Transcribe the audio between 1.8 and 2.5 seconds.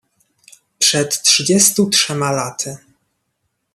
trzema